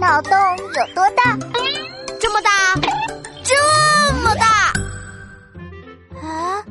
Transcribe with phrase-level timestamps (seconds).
[0.00, 1.36] 脑洞有多大？
[2.18, 2.50] 这么大，
[3.44, 4.72] 这么大！
[6.26, 6.64] 啊，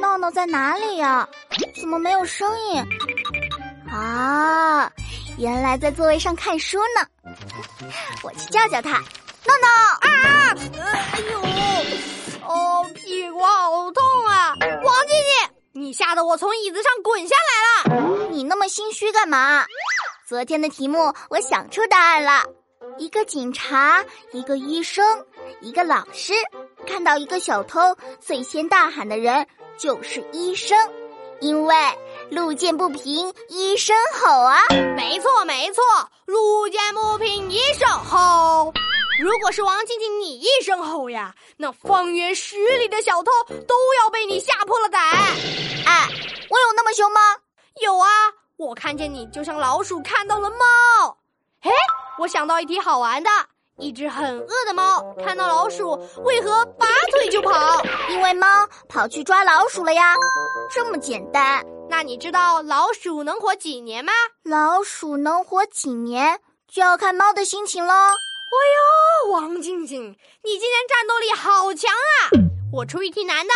[0.00, 1.28] 闹闹在哪里呀？
[1.80, 2.86] 怎么没有声音？
[3.90, 4.88] 啊，
[5.36, 7.04] 原来在座位上看书呢。
[8.22, 9.68] 我去叫叫他，闹闹
[10.00, 10.54] 啊！
[11.12, 11.40] 哎呦，
[12.46, 14.54] 哦，屁股好痛啊！
[14.60, 18.28] 王静静，你吓得我从椅子上滚下来了。
[18.30, 19.66] 你那么心虚干嘛？
[20.28, 22.44] 昨天的题目我想出答案了，
[23.00, 25.02] 一个警察，一个医生，
[25.62, 26.34] 一个老师，
[26.86, 27.80] 看到一个小偷，
[28.20, 29.46] 最先大喊的人
[29.78, 30.76] 就是医生，
[31.40, 31.74] 因为
[32.30, 34.58] 路见不平一声吼啊！
[34.98, 35.82] 没错没错，
[36.26, 38.70] 路见不平一声吼。
[39.18, 43.30] 如果是王静静你一声吼呀，那方圆十里的小偷
[43.66, 45.02] 都要被你吓破了胆。
[45.86, 46.06] 哎，
[46.50, 47.20] 我有那么凶吗？
[47.80, 48.06] 有啊。
[48.58, 51.16] 我看见你就像老鼠看到了猫，
[51.62, 51.70] 哎，
[52.20, 53.30] 我想到一题好玩的：
[53.78, 57.82] 一只很饿的猫看到老鼠，为何拔腿就跑？
[58.10, 58.46] 因为猫
[58.90, 60.14] 跑去抓老鼠了呀，
[60.70, 61.64] 这么简单。
[61.88, 64.12] 那你知道老鼠能活几年吗？
[64.44, 67.94] 老鼠能活几年就要看猫的心情喽。
[67.94, 68.58] 哎
[69.24, 70.10] 呦，王静静，
[70.44, 72.36] 你今天战斗力好强啊！
[72.70, 73.52] 我出一题难的。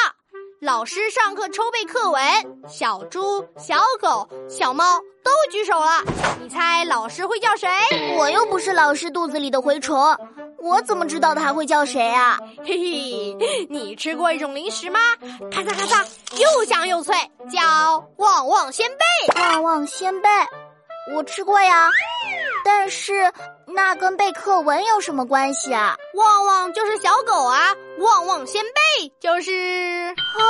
[0.61, 2.23] 老师上课抽背课文，
[2.69, 6.03] 小猪、小狗、小猫都举手了。
[6.41, 7.69] 你猜老师会叫谁？
[8.17, 10.17] 我又不是老师肚子里的蛔虫，
[10.59, 12.39] 我怎么知道他会叫谁啊？
[12.65, 15.01] 嘿嘿，你吃过一种零食吗？
[15.51, 16.07] 咔嚓咔嚓，
[16.39, 17.15] 又香又脆，
[17.51, 19.41] 叫旺旺仙贝。
[19.41, 20.29] 旺旺仙贝，
[21.15, 21.91] 我吃过呀。
[22.65, 23.13] 但是
[23.67, 25.97] 那跟背课文有什么关系啊？
[26.15, 29.53] 旺旺就是小狗啊，旺旺先背就是
[30.17, 30.43] 哦，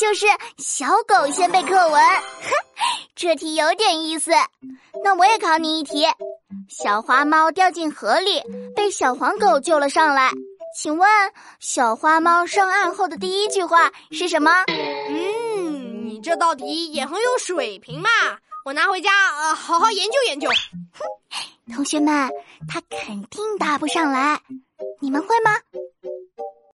[0.00, 0.26] 就是
[0.58, 2.00] 小狗先背课文。
[2.02, 2.50] 哼，
[3.16, 4.30] 这题有点意思。
[5.02, 6.06] 那我也考你一题：
[6.68, 8.42] 小花猫掉进河里，
[8.76, 10.30] 被小黄狗救了上来。
[10.78, 11.08] 请问
[11.60, 14.50] 小花猫上岸后的第一句话是什么？
[14.68, 18.08] 嗯，你这道题也很有水平嘛。
[18.64, 20.48] 我拿回家呃，好好研究研究。
[21.74, 22.30] 同学们，
[22.68, 24.40] 他肯定答不上来，
[25.00, 25.52] 你们会吗？